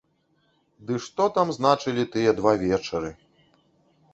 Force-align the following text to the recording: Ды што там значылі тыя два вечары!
Ды 0.87 0.93
што 1.07 1.27
там 1.35 1.51
значылі 1.57 2.07
тыя 2.15 2.33
два 2.41 2.55
вечары! 2.65 3.11